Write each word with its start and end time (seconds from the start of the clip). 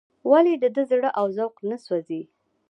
ولې 0.29 0.53
د 0.63 0.65
ده 0.75 0.83
زړه 0.91 1.09
او 1.19 1.25
ذوق 1.35 1.55
نه 1.69 1.77
سوزي. 1.85 2.21